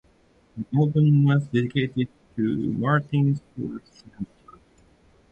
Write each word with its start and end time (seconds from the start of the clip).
The 0.57 0.65
album 0.79 1.25
was 1.25 1.45
dedicated 1.49 2.07
to 2.35 2.43
Martin 2.73 3.35
Scorsese. 3.35 4.25